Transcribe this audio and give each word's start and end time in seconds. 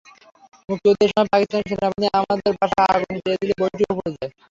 মুক্তিযুদ্ধের 0.69 1.09
সময় 1.11 1.29
পাকিস্তান 1.33 1.61
সেনাবাহিনী 1.69 2.07
আমাদের 2.19 2.51
বাসা 2.59 2.81
আগুনে 2.87 3.15
পুড়িয়ে 3.15 3.39
দিলে 3.41 3.53
বইটিও 3.59 3.93
পুড়ে 3.97 4.11
যায়। 4.15 4.31